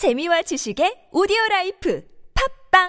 재미와 0.00 0.40
지식의 0.40 1.12
오디오 1.12 1.36
라이프 1.50 2.02
팟빵 2.72 2.88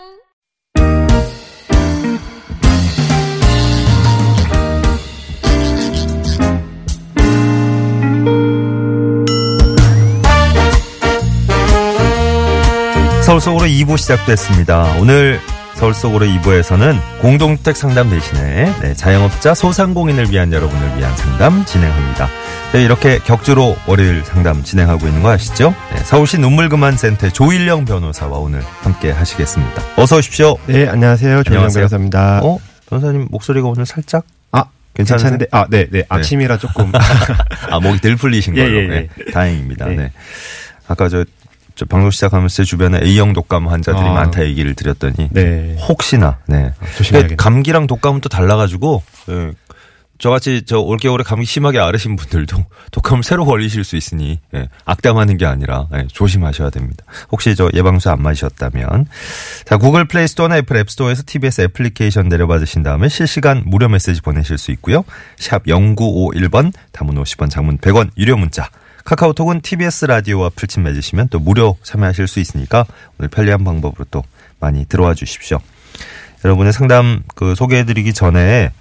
서울 13.25 13.41
속으로 13.41 13.65
2부 13.65 13.97
시작됐습니다. 13.97 14.95
오늘 15.01 15.41
서울 15.81 15.95
속으로 15.95 16.27
2부에서는 16.27 16.95
공동주택 17.21 17.75
상담 17.75 18.11
대신에 18.11 18.71
네, 18.81 18.93
자영업자 18.93 19.55
소상공인을 19.55 20.29
위한 20.29 20.53
여러분을 20.53 20.95
위한 20.95 21.17
상담 21.17 21.65
진행합니다. 21.65 22.29
네, 22.71 22.83
이렇게 22.83 23.17
격주로 23.17 23.75
월요일 23.87 24.23
상담 24.23 24.61
진행하고 24.61 25.07
있는 25.07 25.23
거 25.23 25.31
아시죠? 25.31 25.73
네, 25.91 26.03
서울시 26.03 26.37
눈물그만센터 26.37 27.29
조일령 27.29 27.85
변호사와 27.85 28.37
오늘 28.37 28.61
함께 28.81 29.09
하시겠습니다. 29.09 29.81
어서 29.95 30.17
오십시오. 30.17 30.55
네, 30.67 30.87
안녕하세요. 30.87 31.41
안녕하세요. 31.47 31.81
변호사입니다. 31.87 32.41
어? 32.43 32.59
변호사님 32.87 33.29
목소리가 33.31 33.67
오늘 33.67 33.87
살짝 33.87 34.23
아? 34.51 34.65
괜찮은데? 34.93 35.47
아, 35.49 35.65
네, 35.67 35.87
네. 35.89 36.03
아침이라 36.09 36.59
조금. 36.59 36.91
아, 37.71 37.79
목이 37.79 37.99
덜 38.01 38.17
풀리신 38.17 38.53
예, 38.57 38.65
걸로. 38.65 38.77
예, 38.77 38.83
예. 38.83 38.87
네, 38.87 39.07
다행입니다. 39.33 39.87
네. 39.87 39.95
네. 39.95 40.11
아까 40.87 41.09
저, 41.09 41.25
저 41.75 41.85
방송 41.85 42.11
시작하면서 42.11 42.55
제 42.55 42.63
주변에 42.63 42.99
A형 43.03 43.33
독감 43.33 43.67
환자들이 43.67 44.05
아. 44.05 44.13
많다 44.13 44.43
얘기를 44.43 44.73
드렸더니 44.75 45.29
네. 45.31 45.77
혹시나 45.87 46.37
네. 46.47 46.73
조심해야겠네요. 46.97 47.37
감기랑 47.37 47.87
독감은 47.87 48.21
또 48.21 48.29
달라가지고 48.29 49.03
예. 49.29 49.51
저같이 50.21 50.61
저 50.67 50.77
올겨울에 50.77 51.23
감기 51.23 51.47
심하게 51.47 51.79
앓으신 51.79 52.15
분들도 52.15 52.63
독감을 52.91 53.23
새로 53.23 53.43
걸리실 53.43 53.83
수 53.83 53.95
있으니 53.95 54.39
예. 54.53 54.67
악담하는 54.85 55.37
게 55.37 55.47
아니라 55.47 55.87
예, 55.95 56.05
조심하셔야 56.07 56.69
됩니다. 56.69 57.03
혹시 57.31 57.55
저 57.55 57.69
예방주사 57.73 58.09
안 58.11 58.21
맞으셨다면 58.21 59.07
자 59.65 59.77
구글 59.77 60.05
플레이 60.05 60.27
스토어나 60.27 60.57
애플 60.57 60.77
앱스토어에서 60.77 61.23
TBS 61.25 61.61
애플리케이션 61.61 62.29
내려받으신 62.29 62.83
다음에 62.83 63.09
실시간 63.09 63.63
무료 63.65 63.89
메시지 63.89 64.21
보내실 64.21 64.59
수 64.59 64.71
있고요. 64.71 65.03
샵 65.37 65.63
0951번 65.63 66.71
단문 66.91 67.15
50원 67.15 67.49
장문 67.49 67.79
100원 67.79 68.11
유료 68.15 68.37
문자 68.37 68.69
카카오톡은 69.05 69.61
TBS 69.61 70.05
라디오와 70.05 70.49
플친 70.55 70.83
맺으시면 70.83 71.29
또 71.29 71.39
무료 71.39 71.77
참여하실 71.83 72.27
수 72.27 72.39
있으니까 72.39 72.85
오늘 73.19 73.29
편리한 73.29 73.63
방법으로 73.63 74.05
또 74.11 74.23
많이 74.59 74.85
들어와 74.85 75.13
주십시오. 75.13 75.59
여러분의 76.43 76.73
상담 76.73 77.23
그 77.35 77.55
소개해드리기 77.55 78.13
전에 78.13 78.71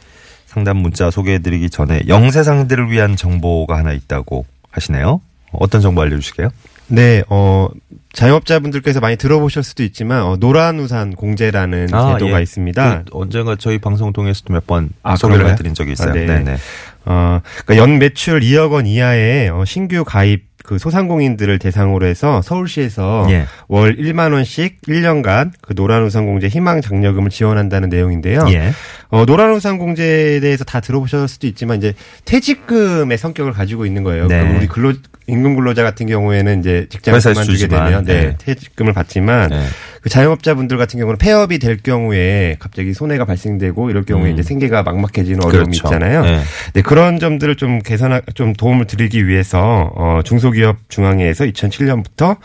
상담 0.46 0.78
문자 0.78 1.10
소개해드리기 1.10 1.70
전에 1.70 2.02
영세상들을 2.08 2.91
위한 2.91 3.16
정보가 3.16 3.76
하나 3.76 3.92
있다고 3.92 4.46
하시네요. 4.70 5.20
어떤 5.52 5.80
정보 5.80 6.00
알려주실게요? 6.02 6.50
네, 6.88 7.22
어, 7.28 7.68
자영업자분들께서 8.12 8.98
많이 8.98 9.16
들어보실 9.16 9.62
수도 9.62 9.84
있지만, 9.84 10.22
어, 10.22 10.36
노란 10.36 10.80
우산 10.80 11.14
공제라는 11.14 11.86
제도가 11.86 12.38
예. 12.38 12.42
있습니다. 12.42 13.04
그 13.04 13.10
언젠가 13.12 13.54
저희 13.54 13.78
방송 13.78 14.12
통해서도 14.12 14.52
몇번 14.52 14.91
아, 15.04 15.14
소개를? 15.14 15.48
해드린 15.50 15.74
적이 15.74 15.92
있어요. 15.92 16.10
아, 16.10 16.12
네. 16.12 16.26
네네. 16.26 16.56
어, 17.05 17.41
그러니까 17.65 17.77
연 17.77 17.98
매출 17.98 18.41
2억 18.41 18.73
원 18.73 18.87
이하의 18.87 19.48
어, 19.51 19.65
신규 19.65 20.05
가입 20.05 20.51
그 20.62 20.79
소상공인들을 20.79 21.59
대상으로 21.59 22.06
해서 22.06 22.43
서울시에서 22.43 23.27
예. 23.31 23.47
월 23.69 23.97
1만 23.97 24.33
원씩 24.33 24.83
1년간 24.83 25.53
그 25.62 25.73
노란우산 25.75 26.27
공제 26.27 26.48
희망 26.48 26.81
장려금을 26.81 27.31
지원한다는 27.31 27.89
내용인데요. 27.89 28.45
예. 28.53 28.73
어, 29.09 29.25
노란우산 29.25 29.78
공제에 29.78 30.39
대해서 30.41 30.65
다 30.65 30.81
들어보셨을 30.81 31.28
수도 31.28 31.47
있지만 31.47 31.78
이제 31.78 31.95
퇴직금의 32.25 33.19
성격을 33.19 33.53
가지고 33.53 33.87
있는 33.87 34.05
거예요. 34.05 34.27
네. 34.28 34.39
그럼 34.41 34.56
우리 34.56 34.67
근로 34.69 34.93
임금 35.27 35.56
근로자 35.56 35.83
같은 35.83 36.06
경우에는 36.06 36.61
이제 36.61 36.87
직장을 36.91 37.21
그만두게 37.21 37.69
되면 37.69 38.05
네, 38.05 38.21
네. 38.21 38.37
퇴직금을 38.39 38.93
받지만 38.93 39.48
네. 39.48 39.65
그 40.01 40.09
자영업자분들 40.09 40.77
같은 40.77 40.98
경우는 40.98 41.19
폐업이 41.19 41.59
될 41.59 41.77
경우에 41.77 42.56
갑자기 42.59 42.95
손해가 42.95 43.25
발생되고 43.25 43.91
이럴 43.91 44.05
경우에 44.05 44.31
음. 44.31 44.34
이제 44.34 44.43
생계가 44.43 44.83
막막해지는 44.83 45.45
어려움이 45.45 45.79
그렇죠. 45.79 45.87
있잖아요. 45.89 46.22
네. 46.22 46.41
네, 46.75 46.83
그런 46.83 47.19
점들을 47.19 47.56
좀 47.56 47.81
개선하, 47.81 48.21
좀 48.34 48.55
도움을 48.55 48.87
드리기 48.87 49.27
위해서, 49.27 49.93
어, 49.94 50.21
중소기업 50.25 50.89
중앙회에서 50.89 51.44
2007년부터, 51.44 52.39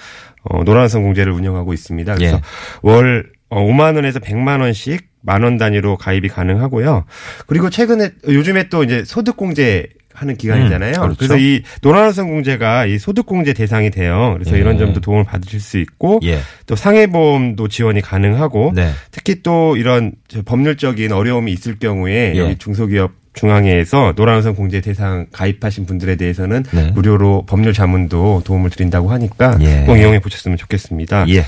어, 0.44 0.64
노란선 0.64 1.04
공제를 1.04 1.32
운영하고 1.32 1.74
있습니다. 1.74 2.16
그래서 2.16 2.38
예. 2.38 2.42
월, 2.82 3.32
어, 3.50 3.62
5만 3.62 3.96
원에서 3.96 4.20
100만 4.20 4.62
원씩 4.62 5.08
만원 5.22 5.58
단위로 5.58 5.98
가입이 5.98 6.28
가능하고요. 6.28 7.06
그리고 7.48 7.70
최근에, 7.70 8.12
요즘에 8.28 8.70
또 8.70 8.84
이제 8.84 9.04
소득공제 9.06 9.88
하는 10.16 10.36
기간이잖아요. 10.38 10.94
음, 10.94 11.02
그렇죠. 11.02 11.18
그래서이 11.18 11.62
노란선 11.82 12.30
공제가 12.30 12.86
이 12.86 12.98
소득공제 12.98 13.54
대상이 13.54 13.92
돼요. 13.92 14.32
그래서 14.38 14.56
예. 14.56 14.62
이런 14.62 14.78
점도 14.78 15.02
도움을 15.02 15.26
받으실 15.26 15.60
수 15.60 15.78
있고 15.78 16.20
예. 16.24 16.40
또 16.66 16.76
상해보험도 16.76 17.68
지원이 17.68 18.02
가능하고 18.02 18.72
네. 18.74 18.92
특히 19.12 19.44
또 19.44 19.78
이런 19.78 20.14
저 20.28 20.42
법률적인 20.42 21.12
어려움이 21.12 21.52
있을 21.52 21.78
경우에 21.78 22.34
예. 22.36 22.40
여기 22.40 22.58
중소기업 22.58 23.12
중앙회에서 23.34 24.14
노란우선 24.16 24.56
공제 24.56 24.80
대상 24.82 25.28
가입하신 25.32 25.86
분들에 25.86 26.16
대해서는 26.16 26.64
네. 26.72 26.92
무료로 26.92 27.46
법률 27.46 27.74
자문도 27.74 28.44
도움을 28.46 28.70
드린다고 28.70 29.12
하니까 29.12 29.58
예. 29.60 29.84
꼭 29.86 29.98
이용해 29.98 30.20
보셨으면 30.20 30.58
좋겠습니다. 30.58 31.28
예. 31.30 31.44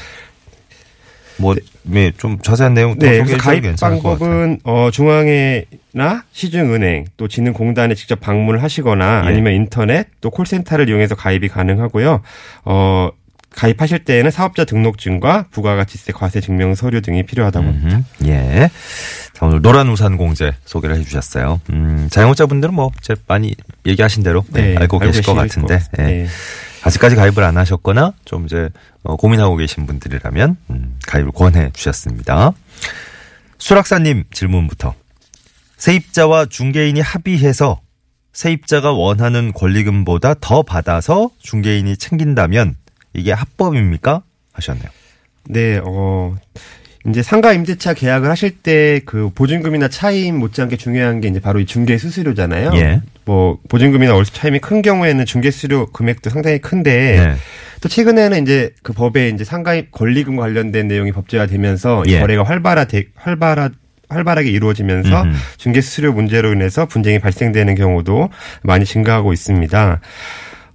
뭐, 1.38 1.56
네, 1.84 2.12
좀 2.18 2.40
자세한 2.40 2.74
내용 2.74 2.98
더 2.98 3.06
네, 3.06 3.20
소개해 3.20 3.38
가입 3.38 3.64
것. 3.64 3.76
방법은 3.80 4.60
어 4.64 4.90
중앙회나 4.92 6.24
시중은행 6.32 7.06
또 7.18 7.28
진흥공단에 7.28 7.96
직접 7.96 8.20
방문을 8.20 8.64
하시거나 8.64 9.24
예. 9.24 9.28
아니면 9.28 9.54
인터넷 9.54 10.08
또 10.22 10.30
콜센터를 10.30 10.90
이용해서 10.90 11.16
가입이 11.16 11.48
가능하고요. 11.48 12.22
어 12.66 13.10
가입하실 13.52 14.00
때에는 14.06 14.30
사업자 14.30 14.66
등록증과 14.66 15.46
부가가치세 15.50 16.14
과세 16.14 16.42
증명 16.42 16.76
서류 16.76 17.02
등이 17.02 17.24
필요하다고 17.24 17.66
합니다. 17.66 17.98
음, 17.98 18.28
예. 18.28 18.70
자, 19.34 19.46
오늘 19.48 19.62
노란 19.64 19.90
우산 19.90 20.18
공제 20.18 20.54
소개를 20.66 20.98
해 20.98 21.04
주셨어요. 21.04 21.60
음, 21.72 22.08
자영업자분들은 22.12 22.74
뭐, 22.74 22.92
제 23.02 23.16
많이 23.28 23.56
얘기하신 23.86 24.22
대로 24.22 24.44
네, 24.52 24.76
알고 24.78 25.00
계실 25.00 25.24
것 25.24 25.34
같은데, 25.34 25.76
같습니다. 25.76 26.04
예. 26.04 26.18
네. 26.24 26.28
아직까지 26.84 27.16
가입을 27.16 27.44
안 27.44 27.58
하셨거나 27.58 28.14
좀 28.26 28.46
이제 28.46 28.70
어, 29.04 29.16
고민하고 29.16 29.56
계신 29.56 29.86
분들이라면 29.86 30.58
음, 30.70 31.00
가입을 31.08 31.32
권해 31.32 31.72
주셨습니다. 31.74 32.54
수락사님 33.58 34.26
질문부터 34.32 34.94
세입자와 35.78 36.46
중개인이 36.46 37.00
합의해서 37.00 37.82
세입자가 38.34 38.92
원하는 38.92 39.52
권리금보다 39.54 40.36
더 40.40 40.62
받아서 40.62 41.32
중개인이 41.40 41.98
챙긴다면 41.98 42.76
이게 43.14 43.32
합법입니까? 43.32 44.22
하셨네요. 44.54 44.90
네, 45.46 45.82
어, 45.84 46.36
이제 47.10 47.24
상가 47.24 47.54
임대차 47.54 47.94
계약을 47.94 48.30
하실 48.30 48.52
때 48.52 48.88
그 49.06 49.30
보증금이나 49.34 49.88
차임 49.88 50.38
못지않게 50.38 50.78
중요한 50.78 51.22
게 51.22 51.28
이제 51.28 51.40
바로 51.40 51.60
이 51.60 51.66
중개 51.66 51.98
수수료잖아요. 51.98 52.72
예. 52.76 53.02
뭐 53.26 53.58
보증금이나 53.70 54.14
월세 54.14 54.32
차임이 54.34 54.60
큰 54.60 54.82
경우에는 54.82 55.26
중개 55.26 55.52
수수료 55.52 55.88
금액도 55.88 56.30
상당히 56.30 56.60
큰데 56.60 56.92
네. 57.26 57.36
또 57.82 57.90
최근에는 57.90 58.42
이제 58.44 58.72
그 58.84 58.94
법에 58.94 59.30
이제 59.30 59.44
상가입 59.44 59.92
권리금 59.92 60.36
관련된 60.36 60.88
내용이 60.88 61.12
법제화되면서 61.12 62.04
이 62.08 62.14
예. 62.14 62.20
거래가 62.20 62.44
활발화 62.44 62.86
활발화 63.16 63.70
활발하게 64.10 64.50
이루어지면서 64.50 65.24
음흠. 65.24 65.36
중개 65.58 65.82
수수료 65.82 66.14
문제로 66.14 66.54
인해서 66.54 66.86
분쟁이 66.86 67.20
발생되는 67.20 67.76
경우도 67.76 68.30
많이 68.64 68.86
증가하고 68.86 69.34
있습니다. 69.34 70.00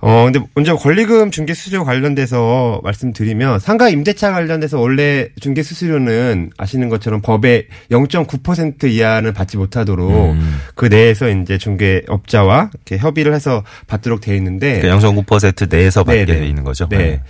어, 0.05 0.25
근데 0.25 0.41
먼저 0.57 0.75
권리금 0.75 1.31
중개 1.31 1.55
수수료 1.55 1.85
관련돼서 1.85 2.81
말씀드리면 2.83 3.61
상가 3.61 3.89
임대차 3.89 4.33
관련돼서 4.33 4.81
원래 4.81 5.29
중개 5.41 5.63
수수료는 5.63 6.51
아시는 6.59 6.89
것처럼 6.89 7.23
법에 7.23 7.69
0.9% 7.89 8.91
이하는 8.91 9.33
받지 9.33 9.57
못하도록 9.57 10.33
음. 10.33 10.61
그 10.75 10.87
내에서 10.87 11.29
이제 11.31 11.57
중개 11.57 12.03
업자와 12.09 12.71
이렇게 12.75 12.99
협의를 12.99 13.33
해서 13.33 13.63
받도록 13.87 14.21
돼 14.21 14.37
있는데 14.37 14.81
그러니까 14.81 15.09
0.9% 15.09 15.71
내에서 15.71 16.03
받게 16.03 16.25
네, 16.25 16.33
네. 16.33 16.41
돼 16.41 16.47
있는 16.49 16.65
거죠. 16.65 16.89
네. 16.89 17.23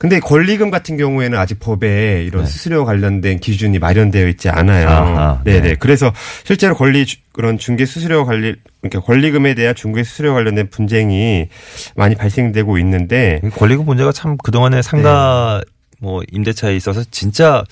근데 0.00 0.18
권리금 0.18 0.70
같은 0.70 0.96
경우에는 0.96 1.38
아직 1.38 1.60
법에 1.60 2.24
이런 2.24 2.44
네. 2.44 2.50
수수료 2.50 2.86
관련된 2.86 3.38
기준이 3.38 3.78
마련되어 3.78 4.28
있지 4.28 4.48
않아요. 4.48 4.88
아하, 4.88 5.42
네네. 5.44 5.60
네. 5.60 5.74
그래서 5.78 6.10
실제로 6.42 6.74
권리 6.74 7.04
주- 7.04 7.18
그런 7.32 7.58
중개 7.58 7.84
수수료 7.84 8.24
관리 8.24 8.54
그러니까 8.80 9.00
권리금에 9.00 9.52
대한 9.52 9.74
중개 9.74 10.02
수수료 10.02 10.32
관련된 10.32 10.70
분쟁이 10.70 11.48
많이 11.96 12.14
발생되고 12.14 12.78
있는데 12.78 13.42
이 13.44 13.50
권리금 13.50 13.84
문제가 13.84 14.10
참 14.10 14.38
그동안에 14.38 14.80
상가 14.80 15.60
뭐 16.00 16.22
임대차에 16.32 16.74
있어서 16.76 17.04
진짜 17.10 17.62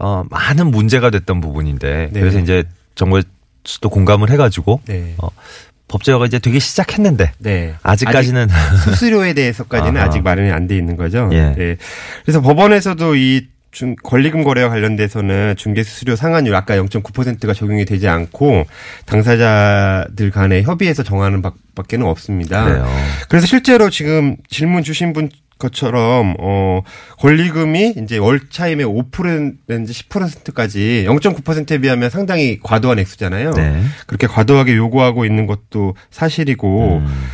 어 0.00 0.24
많은 0.30 0.72
문제가 0.72 1.10
됐던 1.10 1.40
부분인데 1.40 2.10
네. 2.12 2.20
그래서 2.20 2.40
이제 2.40 2.64
정부에도 2.96 3.28
공감을 3.88 4.30
해가지고 4.30 4.80
네. 4.86 5.14
어, 5.18 5.28
법제화가 5.88 6.26
이제 6.26 6.38
되기 6.38 6.60
시작했는데 6.60 7.32
네. 7.38 7.74
아직까지는 7.82 8.48
아직 8.50 8.76
수수료에 8.90 9.32
대해서까지는 9.32 9.96
아하. 10.00 10.08
아직 10.08 10.22
마련이 10.22 10.50
안 10.52 10.66
돼 10.68 10.76
있는 10.76 10.96
거죠. 10.96 11.28
예. 11.32 11.54
네. 11.56 11.76
그래서 12.24 12.40
법원에서도 12.40 13.16
이 13.16 13.46
중, 13.70 13.94
권리금 14.02 14.44
거래와 14.44 14.70
관련돼서는 14.70 15.54
중개 15.56 15.82
수수료 15.82 16.16
상한율 16.16 16.54
아까 16.54 16.74
0.9%가 16.76 17.52
적용이 17.52 17.84
되지 17.84 18.08
않고 18.08 18.66
당사자들 19.06 20.30
간에 20.30 20.62
협의해서 20.62 21.02
정하는 21.02 21.42
바, 21.42 21.52
밖에는 21.74 22.06
없습니다. 22.06 22.64
그래요. 22.64 22.88
그래서 23.28 23.46
실제로 23.46 23.90
지금 23.90 24.36
질문 24.48 24.82
주신 24.82 25.12
분 25.12 25.28
것처럼 25.58 26.34
어 26.38 26.82
권리금이 27.18 27.94
이제 28.02 28.18
월 28.18 28.40
차임의 28.48 28.86
5%인지 28.86 29.92
10%까지 29.92 31.04
0.9%에 31.06 31.78
비하면 31.78 32.10
상당히 32.10 32.58
과도한 32.62 32.98
액수잖아요. 32.98 33.52
네. 33.52 33.82
그렇게 34.06 34.26
과도하게 34.26 34.76
요구하고 34.76 35.24
있는 35.24 35.46
것도 35.46 35.94
사실이고 36.10 36.98
음. 36.98 37.28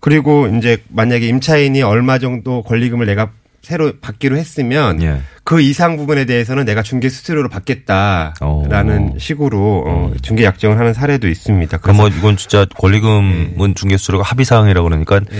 그리고 0.00 0.46
이제 0.46 0.78
만약에 0.88 1.26
임차인이 1.28 1.82
얼마 1.82 2.18
정도 2.18 2.62
권리금을 2.62 3.06
내가 3.06 3.30
새로 3.62 3.92
받기로 4.00 4.36
했으면 4.36 5.02
예. 5.02 5.20
그 5.44 5.60
이상 5.60 5.96
부분에 5.96 6.24
대해서는 6.24 6.64
내가 6.64 6.82
중개 6.82 7.08
수수료로 7.08 7.50
받겠다라는 7.50 9.12
오. 9.14 9.18
식으로 9.18 9.84
어, 9.86 10.12
중개 10.22 10.44
약정을 10.44 10.78
하는 10.78 10.94
사례도 10.94 11.28
있습니다. 11.28 11.78
그럼 11.78 11.96
뭐 11.98 12.08
이건 12.08 12.36
진짜 12.36 12.64
권리금은 12.78 13.74
중개 13.74 13.96
수수료가 13.98 14.24
합의 14.24 14.46
사항이라 14.46 14.82
그러니까 14.82 15.20
예, 15.30 15.36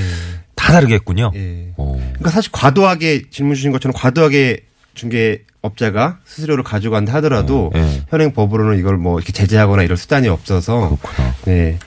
다 0.60 0.74
다르겠군요. 0.74 1.32
예. 1.34 1.72
어. 1.78 1.96
그러니까 1.96 2.30
사실 2.30 2.52
과도하게 2.52 3.30
질문 3.30 3.54
주신 3.54 3.72
것처럼 3.72 3.94
과도하게 3.94 4.60
중개 4.92 5.40
업자가 5.62 6.18
수수료를 6.24 6.62
가져간다 6.62 7.14
하더라도 7.14 7.72
예. 7.74 8.02
현행 8.10 8.32
법으로는 8.32 8.78
이걸 8.78 8.98
뭐 8.98 9.18
이렇게 9.18 9.32
제재하거나 9.32 9.82
이럴 9.82 9.96
수단이 9.96 10.28
없어서 10.28 10.98
그렇구나. 10.98 11.34
네, 11.46 11.78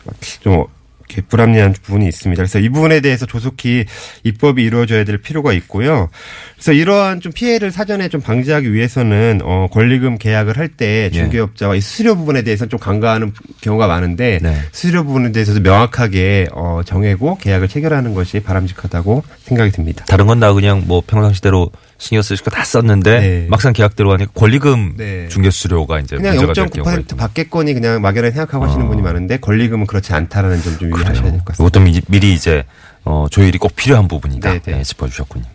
좀 0.41 0.65
이렇게 1.13 1.21
불합리한 1.27 1.73
부분이 1.81 2.07
있습니다. 2.07 2.41
그래서 2.41 2.59
이 2.59 2.69
부분에 2.69 2.99
대해서 2.99 3.25
조속히 3.25 3.85
입법이 4.23 4.63
이루어져야 4.63 5.03
될 5.03 5.19
필요가 5.19 5.53
있고요. 5.53 6.09
그래서 6.55 6.73
이러한 6.73 7.21
좀 7.21 7.31
피해를 7.31 7.71
사전에 7.71 8.09
좀 8.09 8.21
방지하기 8.21 8.73
위해서는 8.73 9.41
어 9.43 9.67
권리금 9.71 10.17
계약을 10.17 10.57
할때 10.57 11.09
예. 11.13 11.17
중개업자와 11.17 11.75
이 11.75 11.81
수수료 11.81 12.15
부분에 12.15 12.41
대해서는 12.41 12.69
좀 12.69 12.79
간과하는 12.79 13.33
경우가 13.61 13.87
많은데 13.87 14.39
네. 14.41 14.57
수수료 14.71 15.03
부분에 15.05 15.31
대해서도 15.31 15.61
명확하게 15.61 16.47
어 16.53 16.81
정해고 16.85 17.37
계약을 17.37 17.67
체결하는 17.67 18.13
것이 18.13 18.39
바람직하다고 18.39 19.23
생각이 19.43 19.71
듭니다. 19.71 20.05
다른 20.05 20.25
건 20.27 20.43
다 20.43 20.51
그냥 20.51 20.83
뭐 20.87 21.01
평상시대로 21.05 21.71
신경 22.03 22.21
쓰실 22.21 22.43
거다 22.43 22.65
썼는데 22.65 23.19
네. 23.19 23.47
막상 23.49 23.71
계약 23.71 23.95
들어가니까 23.95 24.33
권리금 24.35 24.95
네. 24.97 25.29
중개수수료가 25.29 25.99
이제 26.01 26.17
그냥 26.17 26.35
문제가 26.35 26.53
될 26.53 26.69
경우가 26.69 26.91
0.9% 26.97 26.99
있고. 27.01 27.15
받겠거니 27.15 27.73
그냥 27.73 28.01
막연하게 28.01 28.31
생각하고 28.31 28.65
하시는 28.65 28.85
어. 28.85 28.89
분이 28.89 29.01
많은데 29.01 29.37
권리금은 29.37 29.87
그렇지 29.87 30.11
않다라는 30.13 30.61
점 30.61 30.77
좀 30.79 30.89
유의하셔야 30.91 31.31
될 31.31 31.39
것 31.39 31.45
같습니다. 31.45 31.63
이것도 31.63 31.79
미, 31.79 32.01
미리 32.09 32.33
이제 32.33 32.65
어, 33.05 33.27
조율이 33.31 33.57
꼭 33.57 33.75
필요한 33.77 34.09
부분이다. 34.09 34.51
네, 34.51 34.59
네. 34.59 34.71
네, 34.77 34.83
짚어주셨군요. 34.83 35.45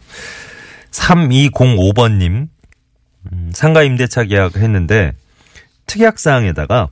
3205번님 0.91 2.49
음, 3.33 3.51
상가 3.53 3.83
임대차 3.83 4.25
계약을 4.25 4.63
했는데 4.63 5.13
특약사항에다가 5.87 6.89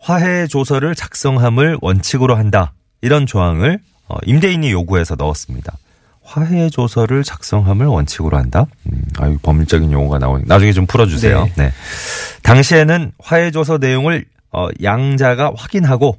화해 0.00 0.46
조서를 0.48 0.94
작성함을 0.94 1.78
원칙으로 1.80 2.34
한다 2.36 2.72
이런 3.02 3.26
조항을 3.26 3.78
어, 4.08 4.16
임대인이 4.24 4.70
요구해서 4.72 5.14
넣었습니다. 5.14 5.76
화해 6.24 6.70
조서를 6.70 7.22
작성함을 7.22 7.86
원칙으로 7.86 8.36
한다. 8.36 8.66
음, 8.90 9.02
아유 9.18 9.38
법률적인 9.42 9.92
용어가 9.92 10.18
나오니 10.18 10.44
나중에 10.46 10.72
좀 10.72 10.86
풀어주세요. 10.86 11.44
네. 11.44 11.52
네. 11.56 11.72
당시에는 12.42 13.12
화해 13.18 13.50
조서 13.50 13.78
내용을 13.78 14.24
어, 14.50 14.68
양자가 14.82 15.52
확인하고 15.56 16.18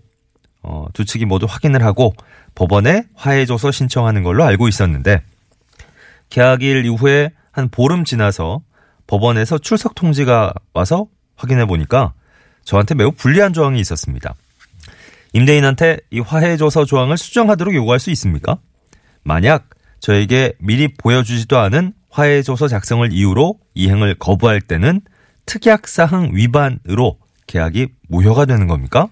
어, 0.61 0.85
두 0.93 1.05
측이 1.05 1.25
모두 1.25 1.47
확인을 1.49 1.83
하고 1.83 2.13
법원에 2.53 3.03
화해 3.15 3.45
조서 3.45 3.71
신청하는 3.71 4.23
걸로 4.23 4.43
알고 4.43 4.67
있었는데 4.67 5.21
계약일 6.29 6.85
이후에 6.85 7.31
한 7.51 7.69
보름 7.69 8.05
지나서 8.05 8.61
법원에서 9.07 9.57
출석 9.57 9.95
통지가 9.95 10.53
와서 10.73 11.07
확인해 11.35 11.65
보니까 11.65 12.13
저한테 12.63 12.95
매우 12.95 13.11
불리한 13.11 13.53
조항이 13.53 13.79
있었습니다. 13.79 14.33
임대인한테 15.33 15.99
이 16.11 16.19
화해 16.19 16.57
조서 16.57 16.85
조항을 16.85 17.17
수정하도록 17.17 17.75
요구할 17.75 17.99
수 17.99 18.09
있습니까? 18.11 18.57
만약 19.23 19.67
저에게 20.05 20.53
미리 20.59 20.87
보여주지도 20.87 21.57
않은 21.57 21.93
화해 22.11 22.43
조서 22.43 22.67
작성을 22.67 23.11
이유로 23.11 23.57
이행을 23.73 24.13
거부할 24.19 24.61
때는 24.61 25.01
특약 25.47 25.87
사항 25.87 26.29
위반으로 26.31 27.17
계약이 27.47 27.87
무효가 28.09 28.45
되는 28.45 28.67
겁니까? 28.67 29.09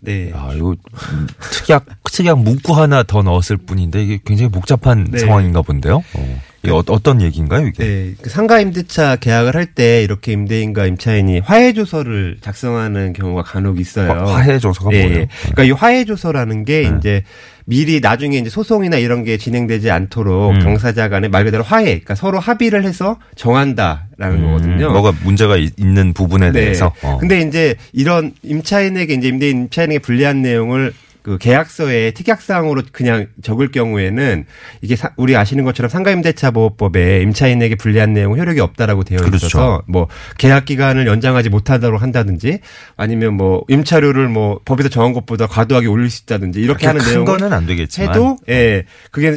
네. 0.00 0.32
아, 0.34 0.52
이거 0.52 0.74
음, 1.12 1.28
특약 1.38 1.86
특약 2.10 2.40
문구 2.40 2.72
하나 2.72 3.04
더 3.04 3.22
넣었을 3.22 3.56
뿐인데 3.56 4.02
이게 4.02 4.18
굉장히 4.24 4.50
복잡한 4.50 5.04
네. 5.04 5.18
상황인가 5.18 5.62
본데요. 5.62 5.98
어. 5.98 6.42
이게 6.68 6.76
어, 6.76 6.82
어떤 6.88 7.20
얘기인가요, 7.22 7.66
이게? 7.66 7.84
네, 7.84 8.14
그 8.22 8.30
상가 8.30 8.60
임대차 8.60 9.16
계약을 9.16 9.54
할 9.56 9.66
때 9.74 10.02
이렇게 10.02 10.32
임대인과 10.32 10.86
임차인이 10.86 11.40
화해 11.40 11.72
조서를 11.72 12.38
작성하는 12.40 13.12
경우가 13.12 13.42
간혹 13.42 13.78
있어요. 13.80 14.10
화- 14.10 14.36
화해 14.36 14.58
조서가 14.58 14.90
예, 14.94 15.02
뭐예요? 15.02 15.18
예. 15.20 15.28
그러니까 15.52 15.64
이 15.64 15.70
화해 15.72 16.04
조서라는 16.04 16.64
게 16.64 16.88
네. 16.88 16.96
이제 16.98 17.22
미리 17.66 18.00
나중에 18.00 18.38
이제 18.38 18.48
소송이나 18.48 18.96
이런 18.96 19.24
게 19.24 19.36
진행되지 19.36 19.90
않도록 19.90 20.52
음. 20.54 20.58
당사자 20.60 21.08
간에 21.10 21.28
말 21.28 21.44
그대로 21.44 21.62
화해, 21.62 21.84
그러니까 21.84 22.14
서로 22.14 22.38
합의를 22.40 22.84
해서 22.84 23.18
정한다라는 23.36 24.42
거거든요. 24.42 24.86
음, 24.88 24.92
뭐가 24.92 25.12
문제가 25.22 25.56
이- 25.56 25.70
있는 25.76 26.12
부분에 26.14 26.50
네. 26.52 26.60
대해서. 26.60 26.92
어. 27.02 27.18
근데 27.18 27.40
이제 27.42 27.74
이런 27.92 28.32
임차인에게 28.42 29.14
이제 29.14 29.28
임대인 29.28 29.58
임차인에게 29.64 29.98
불리한 30.00 30.42
내용을 30.42 30.92
그 31.28 31.36
계약서에 31.38 32.12
특약사항으로 32.12 32.82
그냥 32.90 33.26
적을 33.42 33.70
경우에는 33.70 34.46
이게 34.80 34.96
사- 34.96 35.12
우리 35.18 35.36
아시는 35.36 35.64
것처럼 35.64 35.90
상가임대차보호법에 35.90 37.20
임차인에게 37.22 37.74
불리한 37.74 38.14
내용은 38.14 38.38
효력이 38.40 38.60
없다라고 38.60 39.04
되어 39.04 39.18
그렇죠. 39.18 39.36
있어서 39.36 39.82
뭐 39.86 40.08
계약 40.38 40.64
기간을 40.64 41.06
연장하지 41.06 41.50
못하도록 41.50 42.00
한다든지 42.00 42.60
아니면 42.96 43.34
뭐 43.34 43.62
임차료를 43.68 44.28
뭐 44.28 44.60
법에서 44.64 44.88
정한 44.88 45.12
것보다 45.12 45.46
과도하게 45.46 45.86
올릴 45.88 46.08
수 46.08 46.22
있다든지 46.24 46.60
이렇게 46.60 46.86
하는 46.86 47.24
거는 47.24 47.52
안 47.52 47.66
되겠지만. 47.66 48.08
해도 48.10 48.38
예 48.48 48.84
그게 49.10 49.36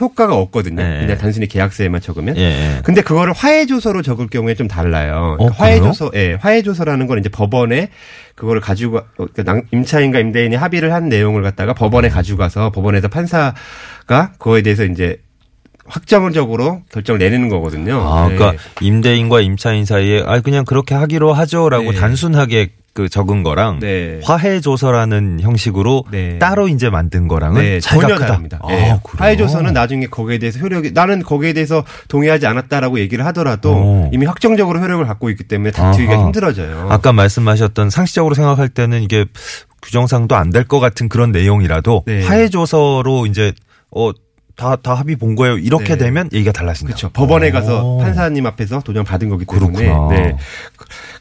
효, 0.00 0.04
효과가 0.06 0.34
없거든요. 0.36 0.82
네. 0.82 1.00
그냥 1.00 1.18
단순히 1.18 1.46
계약서에만 1.46 2.00
적으면. 2.00 2.36
예, 2.36 2.42
예. 2.42 2.80
근데 2.84 3.00
그거를 3.02 3.32
화해 3.32 3.66
조서로 3.66 4.02
적을 4.02 4.26
경우에 4.28 4.54
좀 4.54 4.68
달라요. 4.68 5.36
어, 5.38 5.46
화해 5.48 5.78
그래요? 5.78 5.92
조서, 5.92 6.10
예, 6.14 6.34
화해 6.40 6.62
조서라는 6.62 7.06
건 7.06 7.18
이제 7.18 7.28
법원에 7.28 7.88
그거를 8.34 8.60
가지고 8.60 9.00
그러니까 9.16 9.42
낭- 9.44 9.62
임차인과 9.72 10.18
임대인이 10.20 10.56
합의를 10.56 10.92
한 10.92 11.08
내용을 11.08 11.42
갖다가 11.42 11.72
법원에 11.74 12.08
가지고 12.08 12.38
가서 12.38 12.70
법원에서 12.70 13.08
판사가 13.08 13.54
그거에 14.38 14.62
대해서 14.62 14.84
이제 14.84 15.18
확정적으로 15.86 16.82
결정을 16.90 17.18
내리는 17.18 17.48
거거든요. 17.48 18.00
아, 18.00 18.28
네. 18.28 18.36
그러니까 18.36 18.62
임대인과 18.80 19.40
임차인 19.42 19.84
사이에 19.84 20.22
아 20.26 20.40
그냥 20.40 20.64
그렇게 20.64 20.94
하기로 20.94 21.32
하죠라고 21.32 21.92
네. 21.92 21.98
단순하게 21.98 22.70
그 22.94 23.08
적은 23.08 23.42
거랑 23.42 23.80
네. 23.80 24.20
화해 24.22 24.60
조서라는 24.60 25.40
형식으로 25.40 26.04
네. 26.12 26.38
따로 26.38 26.68
이제 26.68 26.90
만든 26.90 27.26
거랑은 27.26 27.60
네, 27.60 27.80
차이가 27.80 28.02
전혀 28.02 28.14
크다. 28.14 28.26
다릅니다. 28.28 28.60
아, 28.62 28.72
예. 28.72 28.76
그래요? 28.76 29.00
화해 29.18 29.36
조서는 29.36 29.72
나중에 29.72 30.06
거기에 30.06 30.38
대해서 30.38 30.60
효력이 30.60 30.92
나는 30.92 31.20
거기에 31.24 31.52
대해서 31.52 31.84
동의하지 32.06 32.46
않았다라고 32.46 33.00
얘기를 33.00 33.26
하더라도 33.26 33.72
오. 33.72 34.10
이미 34.12 34.26
확정적으로 34.26 34.78
효력을 34.78 35.04
갖고 35.06 35.28
있기 35.30 35.42
때문에 35.44 35.72
다투기가 35.72 36.14
아하. 36.14 36.24
힘들어져요. 36.26 36.86
아까 36.88 37.12
말씀하셨던 37.12 37.90
상식적으로 37.90 38.34
생각할 38.36 38.68
때는 38.68 39.02
이게 39.02 39.24
규정상도 39.82 40.36
안 40.36 40.50
될 40.50 40.64
것 40.68 40.78
같은 40.78 41.08
그런 41.08 41.32
내용이라도 41.32 42.04
네. 42.06 42.22
화해 42.24 42.48
조서로 42.48 43.26
이제 43.26 43.52
어 43.90 44.12
다 44.56 44.76
다 44.76 44.94
합의 44.94 45.16
본 45.16 45.34
거예요. 45.34 45.58
이렇게 45.58 45.96
네. 45.96 46.04
되면 46.04 46.28
얘기가 46.32 46.52
달라진다. 46.52 46.88
그렇죠. 46.88 47.08
법원에 47.10 47.50
가서 47.50 47.84
오. 47.84 47.98
판사님 47.98 48.46
앞에서 48.46 48.80
도장 48.80 49.04
받은 49.04 49.28
거기 49.28 49.44
때문에. 49.44 49.84
그렇구나. 49.86 50.08
네. 50.14 50.36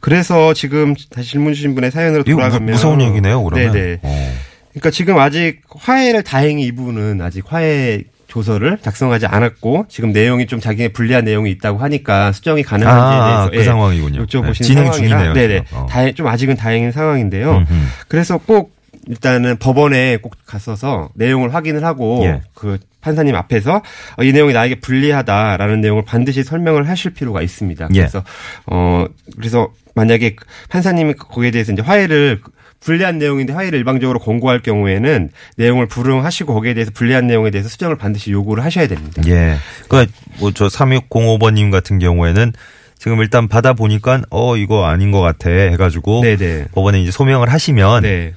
그래서 0.02 0.54
지금 0.54 0.94
다시 1.10 1.32
질문 1.32 1.54
주신 1.54 1.76
분의 1.76 1.92
사연으로 1.92 2.24
돌아가면 2.24 2.72
무서운 2.72 3.02
얘기네요. 3.02 3.44
그러면. 3.44 3.72
네네. 3.72 4.00
어. 4.04 4.34
그러니까 4.72 4.92
지금 4.92 5.18
아직 5.20 5.62
화해를 5.70 6.24
다행히 6.24 6.64
이분은 6.66 7.22
아직 7.22 7.44
화해 7.48 8.04
조서를 8.28 8.80
작성하지 8.82 9.28
않았고 9.28 9.86
지금 9.90 10.12
내용이 10.12 10.48
좀 10.48 10.60
자기의 10.60 10.90
불리한 10.90 11.24
내용이 11.24 11.52
있다고 11.52 11.78
하니까 11.80 12.32
수정이 12.32 12.64
가능한지에 12.64 13.20
아, 13.20 13.28
대해서 13.28 13.50
그 13.52 13.58
예, 13.58 13.64
상황이군요. 13.64 14.26
여쭤보신 14.26 14.58
네, 14.60 14.64
진행 14.64 14.86
상황이라 14.86 15.18
중이네요. 15.18 15.34
네네. 15.34 15.64
지금. 15.66 15.78
어. 15.80 15.86
다행 15.88 16.16
좀 16.16 16.28
아직은 16.28 16.56
다행인 16.58 16.92
상황인데요. 16.92 17.58
음흠. 17.58 17.74
그래서 18.08 18.40
꼭 18.40 18.76
일단은 19.08 19.58
법원에 19.58 20.18
꼭 20.18 20.36
갔어서 20.46 21.10
내용을 21.16 21.54
확인을 21.54 21.84
하고 21.84 22.22
예. 22.24 22.42
그 22.54 22.78
판사님 23.02 23.36
앞에서 23.36 23.82
어, 24.18 24.24
이 24.24 24.32
내용이 24.32 24.54
나에게 24.54 24.76
불리하다라는 24.76 25.82
내용을 25.82 26.04
반드시 26.06 26.44
설명을 26.44 26.88
하실 26.88 27.14
필요가 27.14 27.42
있습니다. 27.42 27.90
예. 27.94 28.00
그래서 28.00 28.24
어 28.66 29.06
그래서 29.38 29.72
만약에 29.96 30.36
판사님이 30.70 31.14
거기에 31.16 31.52
대해서 31.52 31.74
이제 31.74 31.82
화해를 31.82 32.42
불리한 32.80 33.18
내용인데 33.18 33.54
화해를 33.54 33.80
일방적으로 33.80 34.20
권고할 34.20 34.62
경우에는 34.62 35.30
내용을 35.58 35.88
불응하시고 35.88 36.54
거기에 36.54 36.74
대해서 36.74 36.92
불리한 36.94 37.28
내용에 37.28 37.50
대해서 37.52 37.70
수정을 37.70 37.98
반드시 37.98 38.32
요구를 38.32 38.64
하셔야 38.64 38.88
됩니다. 38.88 39.22
예. 39.28 39.56
그러니까 39.88 40.14
뭐저 40.40 40.68
3605번님 40.68 41.72
같은 41.72 42.00
경우에는 42.00 42.54
지금 42.98 43.20
일단 43.20 43.50
받아 43.50 43.74
보니까 43.74 44.22
어 44.30 44.56
이거 44.56 44.86
아닌 44.86 45.12
것 45.12 45.20
같아 45.20 45.50
해가지고 45.50 46.22
네네. 46.22 46.68
법원에 46.74 47.02
이제 47.02 47.12
소명을 47.12 47.50
하시면 47.50 48.04
네. 48.04 48.34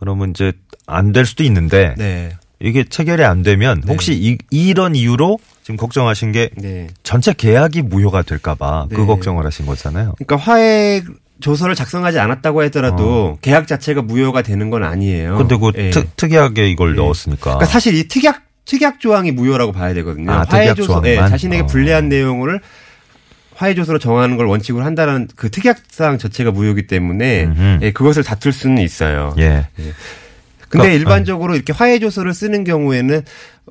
그러면 0.00 0.30
이제 0.30 0.52
안 0.86 1.12
될 1.12 1.24
수도 1.26 1.44
있는데 1.44 1.94
네. 1.96 2.30
이게 2.60 2.84
체결이 2.84 3.24
안 3.24 3.42
되면 3.42 3.80
네. 3.84 3.92
혹시 3.92 4.12
이, 4.14 4.38
이런 4.50 4.94
이유로 4.94 5.38
지금 5.62 5.76
걱정하신 5.76 6.32
게 6.32 6.50
네. 6.56 6.88
전체 7.02 7.32
계약이 7.32 7.82
무효가 7.82 8.22
될까봐 8.22 8.86
네. 8.90 8.96
그 8.96 9.06
걱정을 9.06 9.44
하신 9.46 9.66
거잖아요. 9.66 10.14
그러니까 10.18 10.36
화해 10.36 11.02
조서를 11.40 11.74
작성하지 11.74 12.18
않았다고 12.18 12.62
하더라도 12.64 13.38
계약 13.42 13.66
자체가 13.66 14.02
무효가 14.02 14.42
되는 14.42 14.70
건 14.70 14.84
아니에요. 14.84 15.36
근데 15.36 15.56
그 15.56 15.72
예. 15.76 15.90
특, 15.90 16.16
특이하게 16.16 16.68
이걸 16.70 16.92
예. 16.92 16.96
넣었으니까. 16.96 17.42
그러니까 17.42 17.66
사실 17.66 17.94
이 17.94 18.06
특약 18.08 18.42
특약 18.66 18.98
조항이 19.00 19.30
무효라고 19.30 19.72
봐야 19.72 19.92
되거든요. 19.94 20.30
아, 20.32 20.44
특약 20.44 20.54
화해 20.54 20.74
조서, 20.74 20.86
조항만? 20.86 21.10
예, 21.10 21.16
자신에게 21.16 21.62
어. 21.64 21.66
불리한 21.66 22.08
내용을 22.08 22.60
화해조서로 23.54 23.98
정하는 23.98 24.36
걸 24.36 24.46
원칙으로 24.46 24.84
한다는 24.84 25.28
그 25.36 25.50
특약사항 25.50 26.18
자체가 26.18 26.50
무효이기 26.50 26.86
때문에 26.86 27.44
음흠. 27.44 27.78
예, 27.82 27.92
그것을 27.92 28.22
다툴 28.22 28.52
수는 28.52 28.82
있어요. 28.82 29.34
예. 29.38 29.68
근데 29.76 30.88
그러니까, 30.88 30.92
일반적으로 30.94 31.54
이렇게 31.54 31.72
화해 31.72 31.98
조서를 31.98 32.34
쓰는 32.34 32.64
경우에는 32.64 33.22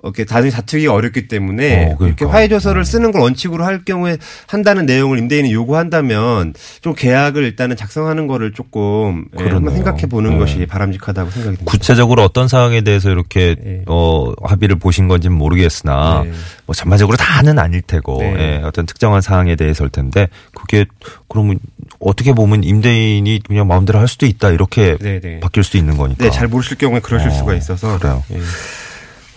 이렇게 0.01 0.25
나중에 0.27 0.49
다투기가 0.49 0.93
어렵기 0.93 1.27
때문에 1.27 1.73
어, 1.73 1.97
그러니까. 1.97 2.07
이렇게 2.07 2.25
화해 2.25 2.47
조서를 2.47 2.83
쓰는 2.83 3.11
걸 3.11 3.21
원칙으로 3.21 3.63
할 3.63 3.85
경우에 3.85 4.17
한다는 4.47 4.85
내용을 4.85 5.19
임대인이 5.19 5.53
요구한다면 5.53 6.53
좀 6.81 6.93
계약을 6.95 7.43
일단은 7.43 7.75
작성하는 7.75 8.27
거를 8.27 8.53
조금 8.53 9.25
예. 9.39 9.43
한번 9.45 9.73
생각해 9.73 10.07
보는 10.07 10.31
네. 10.31 10.37
것이 10.39 10.65
바람직하다고 10.65 11.29
생각이 11.29 11.57
듭니다. 11.57 11.71
구체적으로 11.71 12.23
어떤 12.23 12.47
사항에 12.47 12.81
대해서 12.81 13.11
이렇게 13.11 13.55
예. 13.63 13.83
어 13.87 14.33
합의를 14.43 14.77
보신 14.77 15.07
건지는 15.07 15.37
모르겠으나 15.37 16.23
네. 16.25 16.31
뭐 16.65 16.73
전반적으로 16.73 17.15
다는 17.15 17.59
아닐 17.59 17.81
테고 17.81 18.17
네. 18.17 18.35
예, 18.37 18.61
어떤 18.63 18.85
특정한 18.85 19.21
사항에 19.21 19.55
대해서일 19.55 19.89
텐데 19.91 20.27
그게 20.55 20.85
그러면 21.29 21.59
어떻게 21.99 22.33
보면 22.33 22.63
임대인이 22.63 23.41
그냥 23.47 23.67
마음대로 23.67 23.99
할 23.99 24.07
수도 24.07 24.25
있다 24.25 24.49
이렇게 24.49 24.97
네, 24.99 25.19
네. 25.19 25.39
바뀔 25.39 25.63
수도 25.63 25.77
있는 25.77 25.97
거니까 25.97 26.25
네, 26.25 26.31
잘 26.31 26.47
모르실 26.47 26.77
경우에 26.77 26.99
그러실 26.99 27.29
어, 27.29 27.31
수가 27.31 27.53
있어서 27.53 27.97
그래요. 27.99 28.23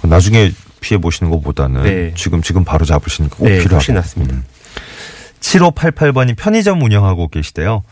나중에 0.02 0.52
피해 0.80 0.98
보시는 1.00 1.30
것보다는 1.30 1.82
네. 1.82 2.12
지금 2.14 2.42
지금 2.42 2.64
바로 2.64 2.84
잡으시니까 2.84 3.36
꼭 3.36 3.44
네, 3.44 3.58
필요하고 3.58 3.74
훨씬 3.76 3.94
낫습니다. 3.94 4.36
7588번이 5.40 6.36
편의점 6.36 6.82
운영하고 6.82 7.28
계시대요. 7.28 7.82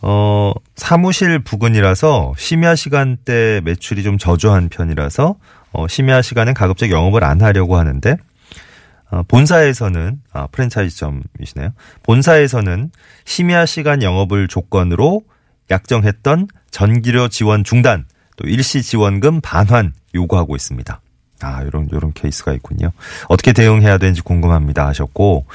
어, 0.00 0.52
사무실 0.74 1.38
부근이라서 1.38 2.34
심야 2.36 2.74
시간대 2.74 3.60
매출이 3.64 4.02
좀 4.02 4.18
저조한 4.18 4.68
편이라서 4.68 5.36
어, 5.72 5.88
심야 5.88 6.22
시간엔 6.22 6.54
가급적 6.54 6.90
영업을 6.90 7.24
안 7.24 7.40
하려고 7.40 7.76
하는데 7.76 8.16
어, 9.10 9.22
본사에서는 9.28 10.20
아 10.32 10.48
프랜차이즈점이시네요. 10.48 11.70
본사에서는 12.02 12.90
심야 13.24 13.66
시간 13.66 14.02
영업을 14.02 14.48
조건으로 14.48 15.22
약정했던 15.70 16.48
전기료 16.70 17.28
지원 17.28 17.62
중단, 17.62 18.06
또 18.36 18.48
일시 18.48 18.82
지원금 18.82 19.40
반환 19.40 19.92
요구하고 20.14 20.56
있습니다. 20.56 21.00
아, 21.46 21.64
요런 21.64 21.88
요런 21.92 22.12
케이스가 22.12 22.52
있군요. 22.52 22.92
어떻게 23.28 23.52
대응해야 23.52 23.98
되는지 23.98 24.22
궁금합니다 24.22 24.86
하셨고 24.88 25.46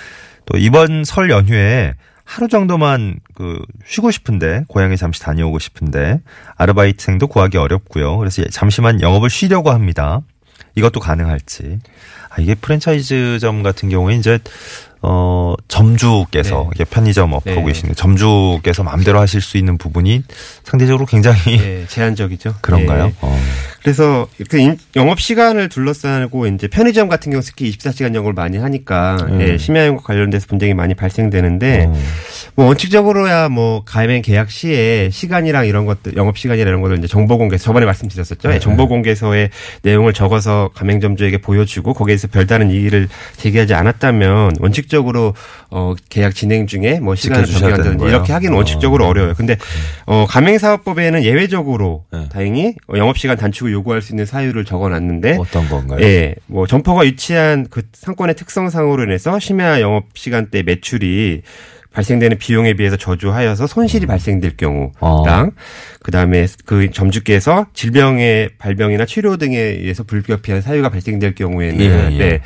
또 0.46 0.58
이번 0.58 1.04
설 1.04 1.30
연휴에 1.30 1.94
하루 2.24 2.50
정도만 2.50 3.20
그 3.34 3.62
쉬고 3.86 4.12
싶은데 4.12 4.66
고향에 4.68 4.98
잠시 4.98 5.22
다녀오고 5.22 5.60
싶은데 5.60 6.20
아르바이트생도 6.58 7.28
구하기 7.28 7.58
어렵고요. 7.58 8.18
그래서 8.18 8.44
잠시만 8.52 9.02
영업을 9.02 9.30
쉬려고 9.30 9.72
합니다. 9.72 10.22
이것도 10.76 11.00
가능할지. 11.00 11.80
아, 12.30 12.36
이게 12.40 12.54
프랜차이즈점 12.54 13.64
같은 13.64 13.90
경우에 13.90 14.16
이제 14.16 14.40
어 15.02 15.54
점주께서 15.68 16.64
네. 16.64 16.70
이게 16.76 16.84
편의점 16.84 17.32
업하고 17.34 17.62
네. 17.62 17.66
계시는 17.68 17.96
점주께서 17.96 18.84
마음대로 18.84 19.20
하실 19.20 19.42
수 19.42 19.58
있는 19.58 19.78
부분이 19.78 20.24
상대적으로 20.64 21.06
굉장히 21.06 21.60
예, 21.60 21.86
제한적이죠. 21.88 22.56
그런가요? 22.62 23.06
예. 23.06 23.14
어. 23.22 23.40
그래서 23.84 24.28
그 24.50 24.58
임- 24.58 24.76
영업 24.96 25.20
시간을 25.20 25.70
둘러싸고 25.70 26.48
이제 26.48 26.68
편의점 26.68 27.08
같은 27.10 27.32
경우 27.32 27.42
특히 27.44 27.72
24시간 27.72 28.14
영업을 28.16 28.34
많이 28.34 28.58
하니까 28.58 29.18
음. 29.30 29.42
예, 29.42 29.58
심야 29.58 29.86
영업 29.86 30.04
관련돼서 30.04 30.48
분쟁이 30.48 30.74
많이 30.74 30.94
발생되는데 30.94 31.86
어. 31.88 31.98
뭐 32.56 32.66
원칙적으로야 32.68 33.50
뭐 33.50 33.84
가맹 33.86 34.22
계약 34.22 34.50
시에 34.50 35.10
시간이랑 35.12 35.68
이런 35.68 35.86
것들 35.86 36.16
영업 36.18 36.38
시간이랑 36.38 36.68
이런 36.70 36.82
것들 36.82 36.98
이제 36.98 37.08
정보 37.08 37.38
공개 37.38 37.58
저번에 37.58 37.86
말씀드렸었죠. 37.86 38.50
네. 38.50 38.56
예, 38.56 38.60
정보 38.60 38.88
공개서에 38.88 39.50
내용을 39.84 40.14
적어서 40.14 40.70
가맹점주에게 40.74 41.38
보여주고 41.40 41.94
거기에서 41.94 42.28
별다른 42.28 42.72
이의를 42.72 43.08
제기하지 43.38 43.74
않았다면 43.76 44.56
원칙적으로 44.60 45.34
어 45.70 45.94
계약 46.10 46.34
진행 46.36 46.66
중에 46.68 47.00
뭐 47.00 47.16
시간을 47.16 47.46
변경한다든지? 47.46 48.06
이렇게 48.06 48.34
하기는 48.34 48.54
어. 48.54 48.58
원칙적으로 48.58 49.06
어 49.08 49.14
려워요. 49.14 49.34
근데 49.36 49.58
어 50.06 50.26
가맹 50.28 50.58
사업법에는 50.58 51.24
예외적으로 51.24 52.06
네. 52.12 52.28
다행히 52.30 52.74
어, 52.88 52.98
영업 52.98 53.18
시간 53.18 53.38
단축 53.38 53.67
을 53.68 53.74
요구할 53.74 54.02
수 54.02 54.14
있는 54.14 54.26
사유를 54.26 54.66
적어놨는데 54.66 55.38
어떤 55.40 55.68
건가요? 55.70 56.00
예, 56.02 56.36
뭐 56.48 56.66
점포가 56.66 57.02
위치한 57.02 57.68
그 57.70 57.84
상권의 57.94 58.36
특성상으로 58.36 59.04
인해서 59.04 59.40
심야 59.40 59.82
영업 59.82 60.06
시간대 60.16 60.64
매출이 60.64 61.44
발생되는 61.98 62.38
비용에 62.38 62.74
비해서 62.74 62.96
저조하여서 62.96 63.66
손실이 63.66 64.06
음. 64.06 64.08
발생될 64.08 64.56
경우랑 64.56 64.92
어. 65.00 65.50
그다음에 66.04 66.46
그 66.66 66.92
점주께서 66.92 67.66
질병의 67.74 68.52
발병이나 68.60 69.06
치료 69.06 69.38
등에 69.38 69.58
의해서 69.58 70.04
불가피한 70.04 70.62
사유가 70.62 70.90
발생될 70.90 71.34
경우에는 71.34 71.80
예, 71.80 72.10
예. 72.12 72.18
네, 72.18 72.40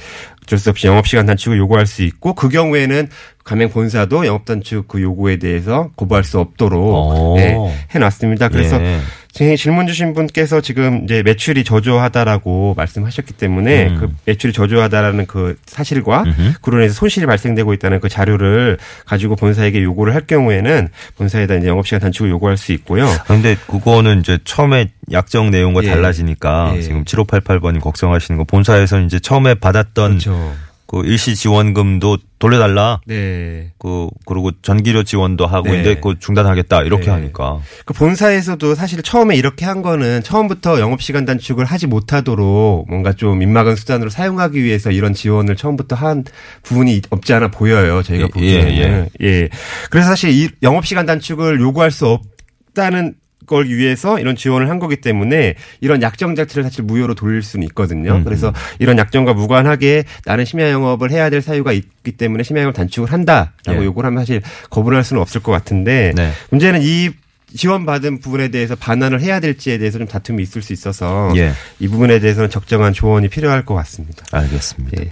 어쩔 0.43 0.57
수 0.57 0.69
없이 0.69 0.87
영업 0.87 1.05
시간 1.05 1.25
단축을 1.25 1.57
요구할 1.57 1.85
수 1.85 2.03
있고 2.03 2.33
그 2.33 2.47
경우에는 2.47 3.09
가맹 3.43 3.69
본사도 3.69 4.25
영업 4.25 4.45
단축 4.45 4.87
그 4.87 5.01
요구에 5.01 5.35
대해서 5.35 5.89
고발할 5.95 6.23
수 6.23 6.39
없도록 6.39 6.81
오. 6.81 7.35
예, 7.37 7.57
해놨습니다. 7.93 8.47
그래서 8.47 8.81
예. 8.81 8.99
지금 9.33 9.55
질문 9.55 9.87
주신 9.87 10.13
분께서 10.13 10.61
지금 10.61 11.03
이제 11.05 11.23
매출이 11.23 11.63
저조하다라고 11.63 12.73
말씀하셨기 12.75 13.33
때문에 13.33 13.87
음. 13.87 13.97
그 13.99 14.15
매출이 14.25 14.53
저조하다라는 14.53 15.25
그 15.25 15.55
사실과 15.65 16.23
음흠. 16.23 16.53
그로 16.61 16.79
인해서 16.79 16.93
손실이 16.95 17.25
발생되고 17.25 17.73
있다는 17.73 17.99
그 18.01 18.09
자료를 18.09 18.77
가지고 19.05 19.35
본사에게 19.35 19.81
요구를 19.83 20.13
할 20.13 20.21
경우에는 20.27 20.89
본사에다 21.17 21.55
이제 21.55 21.67
영업 21.67 21.87
시간 21.87 22.01
단축을 22.01 22.29
요구할 22.29 22.57
수 22.57 22.73
있고요. 22.73 23.07
아, 23.07 23.23
근데 23.23 23.55
그거는 23.67 24.19
이제 24.19 24.37
처음에 24.43 24.89
약정 25.11 25.51
내용과 25.51 25.83
예. 25.83 25.89
달라지니까 25.89 26.73
예. 26.75 26.81
지금 26.81 27.03
7588번이 27.05 27.79
걱정하시는 27.79 28.37
거 28.37 28.43
본사에서 28.43 28.99
이제 29.01 29.19
처음에 29.19 29.55
받았던 29.55 30.19
그렇죠. 30.19 30.53
그 30.91 31.05
일시 31.05 31.37
지원금도 31.37 32.17
돌려달라. 32.37 32.99
네. 33.05 33.71
그 33.79 34.09
그리고 34.25 34.51
전기료 34.61 35.03
지원도 35.03 35.47
하고 35.47 35.71
네. 35.71 35.79
이제 35.79 35.95
그 36.03 36.19
중단하겠다 36.19 36.81
이렇게 36.81 37.05
네. 37.05 37.11
하니까 37.11 37.61
그 37.85 37.93
본사에서도 37.93 38.75
사실 38.75 39.01
처음에 39.01 39.37
이렇게 39.37 39.63
한 39.63 39.81
거는 39.81 40.21
처음부터 40.21 40.81
영업 40.81 41.01
시간 41.01 41.23
단축을 41.23 41.63
하지 41.63 41.87
못하도록 41.87 42.89
뭔가 42.89 43.13
좀 43.13 43.39
민망한 43.39 43.77
수단으로 43.77 44.09
사용하기 44.09 44.61
위해서 44.61 44.91
이런 44.91 45.13
지원을 45.13 45.55
처음부터 45.55 45.95
한 45.95 46.25
부분이 46.63 47.03
없지 47.09 47.33
않아 47.35 47.51
보여요. 47.51 48.03
저희가 48.03 48.25
예, 48.25 48.27
보기에는. 48.27 49.09
예, 49.21 49.47
그래서 49.89 50.09
사실 50.09 50.31
이 50.31 50.49
영업 50.61 50.85
시간 50.85 51.05
단축을 51.05 51.61
요구할 51.61 51.91
수 51.91 52.19
없다는 52.67 53.15
걸 53.51 53.67
위해서 53.67 54.17
이런 54.17 54.37
지원을 54.37 54.69
한 54.69 54.79
거기 54.79 54.95
때문에 54.95 55.55
이런 55.81 56.01
약정 56.01 56.35
자체를 56.35 56.63
사실 56.63 56.85
무효로 56.85 57.15
돌릴 57.15 57.43
수는 57.43 57.67
있거든요. 57.67 58.15
음, 58.15 58.23
그래서 58.23 58.53
이런 58.79 58.97
약정과 58.97 59.33
무관하게 59.33 60.05
나는 60.25 60.45
심야 60.45 60.71
영업을 60.71 61.11
해야 61.11 61.29
될 61.29 61.41
사유가 61.41 61.73
있기 61.73 62.13
때문에 62.13 62.43
심야 62.43 62.61
영업 62.61 62.73
단축을 62.75 63.11
한다라고 63.11 63.81
예. 63.81 63.83
요구를 63.83 64.07
하면 64.07 64.21
사실 64.21 64.41
거부를 64.69 64.95
할 64.95 65.03
수는 65.03 65.21
없을 65.21 65.41
것 65.41 65.51
같은데 65.51 66.13
네. 66.15 66.31
문제는 66.49 66.79
이 66.81 67.09
지원받은 67.53 68.21
부분에 68.21 68.47
대해서 68.47 68.75
반환을 68.75 69.19
해야 69.19 69.41
될지에 69.41 69.77
대해서 69.77 69.97
좀 69.97 70.07
다툼이 70.07 70.41
있을 70.41 70.61
수 70.61 70.71
있어서 70.71 71.33
예. 71.35 71.51
이 71.79 71.89
부분에 71.89 72.19
대해서는 72.19 72.49
적정한 72.49 72.93
조언이 72.93 73.27
필요할 73.27 73.65
것 73.65 73.75
같습니다. 73.75 74.23
알겠습니다. 74.31 75.03
예. 75.03 75.11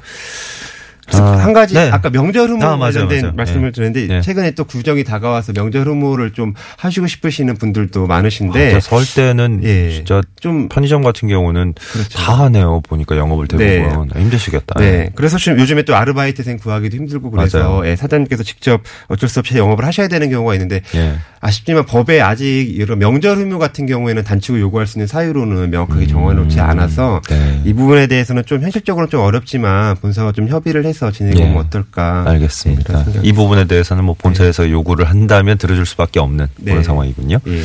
아, 1.13 1.37
한 1.37 1.53
가지 1.53 1.73
네. 1.73 1.89
아까 1.91 2.09
명절 2.09 2.49
후무 2.49 2.63
아, 2.63 2.77
맞아요, 2.77 2.93
관련된 2.93 3.21
맞아요. 3.21 3.33
말씀을 3.35 3.67
예. 3.67 3.71
드렸는데 3.71 4.15
예. 4.15 4.21
최근에 4.21 4.51
또 4.51 4.63
구정이 4.63 5.03
다가와서 5.03 5.53
명절 5.53 5.87
후무를 5.87 6.33
좀 6.33 6.53
하시고 6.77 7.07
싶으시는 7.07 7.55
분들도 7.57 8.07
많으신데 8.07 8.75
아, 8.75 8.79
설 8.79 9.03
때는 9.15 9.61
예. 9.63 9.91
진짜 9.91 10.21
좀 10.39 10.69
편의점 10.69 11.03
같은 11.03 11.27
경우는 11.27 11.73
그렇죠. 11.91 12.17
다 12.17 12.45
하네요. 12.45 12.81
보니까 12.87 13.17
영업을 13.17 13.47
대부분 13.47 14.09
힘드시겠다. 14.15 14.79
네. 14.79 15.09
그래서 15.15 15.37
지금 15.37 15.59
요즘에 15.59 15.83
또 15.83 15.95
아르바이트생 15.95 16.57
구하기도 16.57 16.95
힘들고 16.97 17.31
그래서. 17.31 17.79
예, 17.85 17.95
사장님께서 17.95 18.43
직접 18.43 18.81
어쩔 19.07 19.29
수 19.29 19.39
없이 19.39 19.57
영업을 19.57 19.85
하셔야 19.85 20.07
되는 20.07 20.29
경우가 20.29 20.53
있는데 20.55 20.81
예. 20.95 21.15
아쉽지만 21.41 21.85
법에 21.85 22.19
아직 22.21 22.45
이런 22.45 22.99
명절 22.99 23.37
후무 23.37 23.59
같은 23.59 23.85
경우에는 23.85 24.23
단축을 24.23 24.59
요구할 24.59 24.87
수 24.87 24.97
있는 24.97 25.07
사유로는 25.07 25.69
명확하게 25.69 26.07
정해놓지 26.07 26.59
않아서 26.59 27.21
네. 27.29 27.61
이 27.65 27.73
부분에 27.73 28.07
대해서는 28.07 28.43
좀 28.45 28.61
현실적으로는 28.61 29.09
좀 29.09 29.21
어렵지만 29.21 29.95
본사가 29.97 30.33
좀 30.33 30.47
협의를 30.49 30.85
해서 30.85 30.98
진행해보면 31.11 31.53
예. 31.53 31.57
어떨까. 31.57 32.23
알겠습니다. 32.27 33.05
네, 33.05 33.19
이 33.23 33.33
부분에 33.33 33.65
대해서는 33.65 34.03
뭐 34.03 34.15
본사에서 34.17 34.69
요구를 34.69 35.09
한다면 35.09 35.57
들어줄 35.57 35.85
수밖에 35.85 36.19
없는 36.19 36.47
네. 36.57 36.71
그런 36.71 36.83
상황이군요. 36.83 37.39
예. 37.47 37.63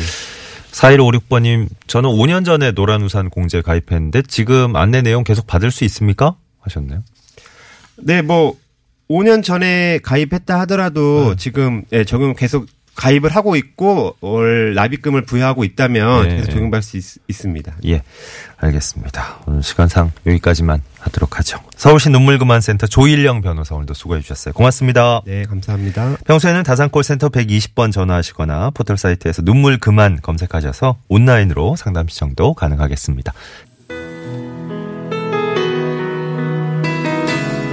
4156번님, 0.71 1.67
저는 1.87 2.09
5년 2.09 2.45
전에 2.45 2.71
노란 2.71 3.01
우산 3.01 3.29
공제 3.29 3.61
가입했는데 3.61 4.23
지금 4.23 4.75
안내 4.75 5.01
내용 5.01 5.23
계속 5.23 5.47
받을 5.47 5.71
수 5.71 5.83
있습니까? 5.85 6.35
하셨네요. 6.61 7.03
네, 7.97 8.21
뭐 8.21 8.57
5년 9.09 9.43
전에 9.43 9.99
가입했다 10.03 10.59
하더라도 10.61 11.29
네. 11.29 11.35
지금 11.37 11.83
예, 11.93 12.03
적용 12.03 12.33
계속 12.33 12.67
가입을 12.95 13.29
하고 13.35 13.55
있고 13.55 14.15
월 14.21 14.73
납입금을 14.73 15.23
부여하고 15.23 15.63
있다면 15.63 16.27
네. 16.27 16.35
계속 16.37 16.51
적용받을 16.51 16.81
수 16.81 16.97
있, 16.97 17.33
습니다 17.33 17.73
예, 17.85 18.01
알겠습니다. 18.57 19.41
오늘 19.45 19.63
시간상 19.63 20.11
여기까지만 20.25 20.81
하도록 20.99 21.37
하죠. 21.39 21.59
서울시 21.75 22.09
눈물그만센터 22.09 22.87
조일령 22.87 23.41
변호사 23.41 23.75
오늘도 23.75 23.93
수고해 23.93 24.21
주셨어요. 24.21 24.53
고맙습니다. 24.53 25.21
네, 25.25 25.43
감사합니다. 25.43 26.17
평소에는 26.25 26.63
다산콜센터 26.63 27.29
120번 27.29 27.91
전화하시거나 27.91 28.71
포털 28.71 28.97
사이트에서 28.97 29.41
눈물 29.41 29.77
그만 29.77 30.19
검색하셔서 30.21 30.97
온라인으로 31.09 31.75
상담 31.75 32.07
시청도 32.07 32.53
가능하겠습니다. 32.53 33.33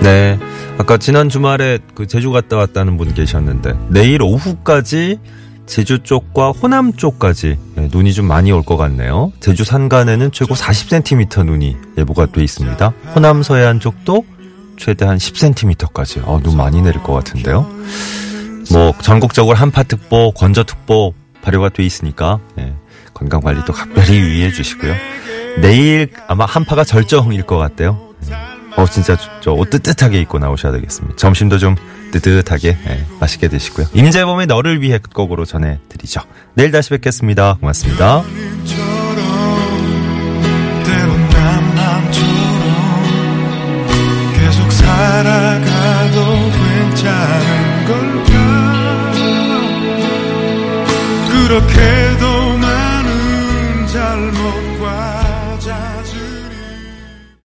네. 0.02 0.51
아까 0.78 0.96
지난 0.96 1.28
주말에 1.28 1.78
그 1.94 2.06
제주 2.06 2.30
갔다 2.32 2.56
왔다는 2.56 2.96
분 2.96 3.14
계셨는데 3.14 3.74
내일 3.88 4.22
오후까지 4.22 5.18
제주 5.66 6.00
쪽과 6.02 6.50
호남 6.50 6.92
쪽까지 6.92 7.56
네, 7.76 7.88
눈이 7.92 8.12
좀 8.12 8.26
많이 8.26 8.50
올 8.50 8.62
것 8.62 8.76
같네요. 8.76 9.32
제주 9.40 9.64
산간에는 9.64 10.32
최고 10.32 10.54
40cm 10.54 11.44
눈이 11.46 11.76
예보가 11.98 12.26
돼 12.32 12.42
있습니다. 12.42 12.92
호남 13.14 13.42
서해안 13.42 13.78
쪽도 13.80 14.24
최대 14.76 15.04
한 15.04 15.18
10cm까지. 15.18 16.22
어, 16.26 16.40
눈 16.42 16.56
많이 16.56 16.82
내릴 16.82 17.02
것 17.02 17.12
같은데요. 17.12 17.68
뭐 18.72 18.92
전국적으로 19.02 19.56
한파특보, 19.56 20.32
건저특보 20.32 21.14
발효가 21.42 21.68
돼 21.68 21.84
있으니까 21.84 22.40
예, 22.58 22.72
건강 23.14 23.40
관리도 23.40 23.72
각별히 23.72 24.18
유의해 24.18 24.50
주시고요. 24.50 24.94
내일 25.60 26.10
아마 26.26 26.44
한파가 26.44 26.82
절정일 26.84 27.42
것 27.44 27.56
같대요. 27.58 28.00
예. 28.30 28.51
어 28.76 28.86
진짜 28.86 29.16
저 29.40 29.52
옷 29.54 29.70
뜨뜻하게 29.70 30.20
입고 30.20 30.38
나오셔야 30.38 30.72
되겠습니다. 30.72 31.16
점심도 31.16 31.58
좀 31.58 31.76
뜨뜻하게 32.12 32.76
예, 32.88 33.06
맛있게 33.20 33.48
드시고요. 33.48 33.86
임재범의 33.94 34.46
너를 34.46 34.80
위해 34.82 34.98
끝곡으로 34.98 35.44
전해드리죠. 35.44 36.20
내일 36.54 36.70
다시 36.70 36.90
뵙겠습니다. 36.90 37.56
고맙습니다. 37.60 38.22
살아가도 45.02 46.50
괜찮은 46.52 47.84
걸까 47.86 48.32
그렇게 51.30 52.18